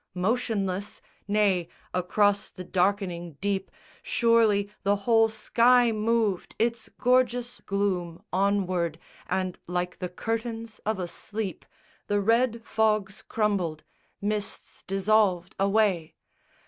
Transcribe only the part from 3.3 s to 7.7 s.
deep Surely the whole sky moved its gorgeous